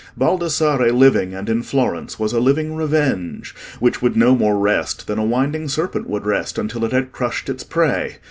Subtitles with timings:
[0.17, 5.19] Baldassarre living, and in Florence, was a living revenge, which would no more rest than
[5.19, 8.15] a winding serpent would rest until it had crushed its prey.